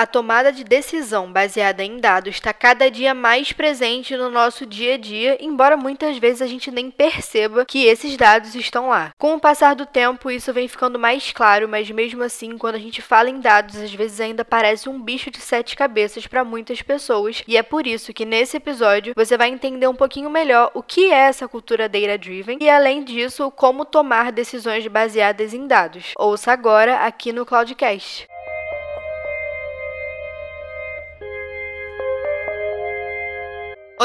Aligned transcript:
A 0.00 0.06
tomada 0.06 0.50
de 0.50 0.64
decisão 0.64 1.30
baseada 1.30 1.84
em 1.84 1.98
dados 1.98 2.36
está 2.36 2.54
cada 2.54 2.90
dia 2.90 3.12
mais 3.12 3.52
presente 3.52 4.16
no 4.16 4.30
nosso 4.30 4.64
dia 4.64 4.94
a 4.94 4.96
dia, 4.96 5.36
embora 5.38 5.76
muitas 5.76 6.16
vezes 6.16 6.40
a 6.40 6.46
gente 6.46 6.70
nem 6.70 6.90
perceba 6.90 7.66
que 7.66 7.84
esses 7.84 8.16
dados 8.16 8.54
estão 8.54 8.88
lá. 8.88 9.12
Com 9.18 9.34
o 9.34 9.38
passar 9.38 9.74
do 9.74 9.84
tempo, 9.84 10.30
isso 10.30 10.54
vem 10.54 10.66
ficando 10.68 10.98
mais 10.98 11.32
claro, 11.32 11.68
mas 11.68 11.90
mesmo 11.90 12.22
assim, 12.22 12.56
quando 12.56 12.76
a 12.76 12.78
gente 12.78 13.02
fala 13.02 13.28
em 13.28 13.40
dados, 13.40 13.76
às 13.76 13.92
vezes 13.92 14.18
ainda 14.22 14.42
parece 14.42 14.88
um 14.88 14.98
bicho 14.98 15.30
de 15.30 15.38
sete 15.38 15.76
cabeças 15.76 16.26
para 16.26 16.44
muitas 16.44 16.80
pessoas, 16.80 17.42
e 17.46 17.58
é 17.58 17.62
por 17.62 17.86
isso 17.86 18.14
que 18.14 18.24
nesse 18.24 18.56
episódio 18.56 19.12
você 19.14 19.36
vai 19.36 19.50
entender 19.50 19.86
um 19.86 19.94
pouquinho 19.94 20.30
melhor 20.30 20.70
o 20.72 20.82
que 20.82 21.12
é 21.12 21.28
essa 21.28 21.46
cultura 21.46 21.90
data 21.90 22.16
driven 22.16 22.56
e 22.58 22.70
além 22.70 23.04
disso, 23.04 23.50
como 23.50 23.84
tomar 23.84 24.32
decisões 24.32 24.86
baseadas 24.86 25.52
em 25.52 25.66
dados. 25.66 26.14
Ouça 26.16 26.52
agora 26.52 27.00
aqui 27.00 27.34
no 27.34 27.44
Cloudcast. 27.44 28.29